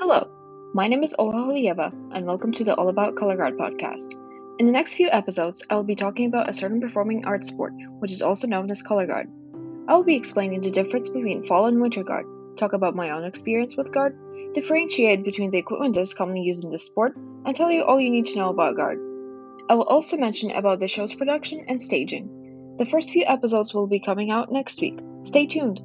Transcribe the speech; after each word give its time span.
Hello, 0.00 0.26
my 0.72 0.88
name 0.88 1.02
is 1.02 1.14
Olha 1.18 1.34
Holieva, 1.34 1.92
and 2.14 2.24
welcome 2.24 2.52
to 2.52 2.64
the 2.64 2.74
All 2.74 2.88
About 2.88 3.16
Color 3.16 3.36
Guard 3.36 3.58
podcast. 3.58 4.14
In 4.58 4.64
the 4.64 4.72
next 4.72 4.94
few 4.94 5.10
episodes, 5.10 5.62
I 5.68 5.74
will 5.74 5.82
be 5.82 5.94
talking 5.94 6.24
about 6.24 6.48
a 6.48 6.54
certain 6.54 6.80
performing 6.80 7.26
arts 7.26 7.48
sport, 7.48 7.74
which 7.98 8.10
is 8.10 8.22
also 8.22 8.46
known 8.46 8.70
as 8.70 8.80
color 8.80 9.06
guard. 9.06 9.28
I 9.88 9.94
will 9.94 10.04
be 10.04 10.16
explaining 10.16 10.62
the 10.62 10.70
difference 10.70 11.10
between 11.10 11.44
fall 11.44 11.66
and 11.66 11.82
winter 11.82 12.02
guard, 12.02 12.24
talk 12.56 12.72
about 12.72 12.96
my 12.96 13.10
own 13.10 13.24
experience 13.24 13.76
with 13.76 13.92
guard, 13.92 14.16
differentiate 14.54 15.22
between 15.22 15.50
the 15.50 15.58
equipment 15.58 15.94
that 15.96 16.00
is 16.00 16.14
commonly 16.14 16.40
used 16.40 16.64
in 16.64 16.70
this 16.70 16.86
sport, 16.86 17.14
and 17.44 17.54
tell 17.54 17.70
you 17.70 17.82
all 17.82 18.00
you 18.00 18.08
need 18.08 18.24
to 18.24 18.38
know 18.38 18.48
about 18.48 18.76
guard. 18.76 18.98
I 19.68 19.74
will 19.74 19.84
also 19.84 20.16
mention 20.16 20.50
about 20.52 20.80
the 20.80 20.88
show's 20.88 21.12
production 21.12 21.66
and 21.68 21.80
staging. 21.80 22.74
The 22.78 22.86
first 22.86 23.10
few 23.10 23.26
episodes 23.26 23.74
will 23.74 23.86
be 23.86 24.00
coming 24.00 24.32
out 24.32 24.50
next 24.50 24.80
week. 24.80 24.98
Stay 25.24 25.44
tuned. 25.44 25.82